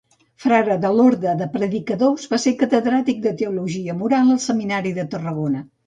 Frare 0.45 0.77
de 0.85 0.89
l'Orde 0.99 1.33
de 1.41 1.47
Predicadors, 1.57 2.27
va 2.33 2.41
ser 2.47 2.55
catedràtic 2.65 3.23
de 3.29 3.37
teologia 3.45 3.99
moral 4.05 4.37
al 4.39 4.45
seminari 4.51 4.99
de 5.03 5.11
Tarragona. 5.17 5.69